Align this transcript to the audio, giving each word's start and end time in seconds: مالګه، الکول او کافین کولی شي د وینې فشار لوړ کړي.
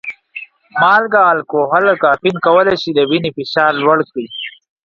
مالګه، 0.79 1.21
الکول 1.31 1.83
او 1.91 1.97
کافین 2.03 2.35
کولی 2.45 2.75
شي 2.81 2.89
د 2.95 2.99
وینې 3.09 3.31
فشار 3.37 3.71
لوړ 3.83 3.97
کړي. 4.11 4.27